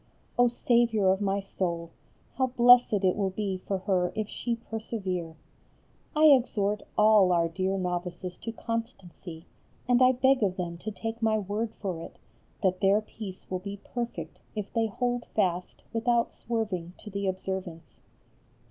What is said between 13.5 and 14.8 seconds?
will be perfect if